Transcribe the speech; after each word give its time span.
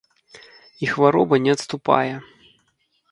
І 0.87 0.87
хвароба 0.93 1.39
не 1.45 1.51
адступае. 1.57 2.13